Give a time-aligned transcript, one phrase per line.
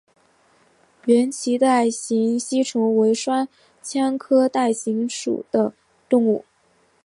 [1.05, 3.47] 圆腺带形吸虫为双
[3.83, 5.73] 腔科带形属的
[6.09, 6.43] 动物。